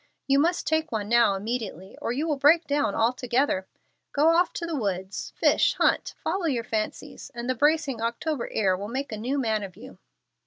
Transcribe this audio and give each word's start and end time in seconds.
You 0.25 0.39
must 0.39 0.65
take 0.65 0.91
one 0.91 1.09
now 1.09 1.35
immediately, 1.35 1.95
or 2.01 2.11
you 2.11 2.27
will 2.27 2.35
break 2.35 2.65
down 2.65 2.95
altogether. 2.95 3.67
Go 4.13 4.29
off 4.29 4.51
to 4.53 4.65
the 4.65 4.75
woods; 4.75 5.31
fish, 5.35 5.75
hunt, 5.75 6.15
follow 6.23 6.47
your 6.47 6.63
fancies; 6.63 7.29
and 7.35 7.47
the 7.47 7.53
bracing 7.53 8.01
October 8.01 8.49
air 8.51 8.75
will 8.75 8.87
make 8.87 9.11
a 9.11 9.15
new 9.17 9.37
man 9.37 9.61
of 9.61 9.77
you." 9.77 9.99